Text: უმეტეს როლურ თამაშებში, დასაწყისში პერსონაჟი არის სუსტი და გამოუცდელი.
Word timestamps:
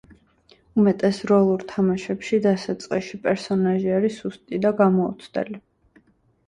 უმეტეს 0.83 1.19
როლურ 1.31 1.65
თამაშებში, 1.73 2.39
დასაწყისში 2.47 3.21
პერსონაჟი 3.29 3.95
არის 4.01 4.19
სუსტი 4.25 4.65
და 4.67 4.75
გამოუცდელი. 4.85 5.65